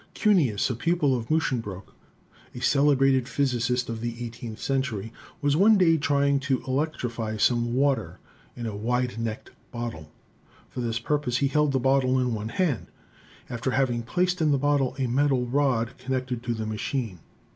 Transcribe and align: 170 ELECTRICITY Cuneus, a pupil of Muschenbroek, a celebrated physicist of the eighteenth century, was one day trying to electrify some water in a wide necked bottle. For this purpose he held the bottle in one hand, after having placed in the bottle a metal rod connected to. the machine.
170 0.15 0.33
ELECTRICITY 0.33 0.49
Cuneus, 0.49 0.69
a 0.71 0.75
pupil 0.81 1.15
of 1.15 1.27
Muschenbroek, 1.29 1.93
a 2.55 2.59
celebrated 2.59 3.29
physicist 3.29 3.87
of 3.87 4.01
the 4.01 4.25
eighteenth 4.25 4.57
century, 4.59 5.13
was 5.43 5.55
one 5.55 5.77
day 5.77 5.95
trying 5.95 6.39
to 6.39 6.63
electrify 6.65 7.37
some 7.37 7.75
water 7.75 8.17
in 8.55 8.65
a 8.65 8.75
wide 8.75 9.19
necked 9.19 9.51
bottle. 9.71 10.11
For 10.71 10.79
this 10.81 10.97
purpose 10.97 11.37
he 11.37 11.49
held 11.49 11.71
the 11.71 11.79
bottle 11.79 12.19
in 12.19 12.33
one 12.33 12.49
hand, 12.49 12.87
after 13.47 13.69
having 13.69 14.01
placed 14.01 14.41
in 14.41 14.49
the 14.49 14.57
bottle 14.57 14.95
a 14.97 15.05
metal 15.05 15.45
rod 15.45 15.95
connected 15.99 16.41
to. 16.45 16.55
the 16.55 16.65
machine. 16.65 17.19